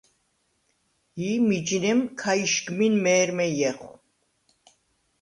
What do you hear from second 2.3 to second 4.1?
იშგმინ მე̄რმე ჲეხვ.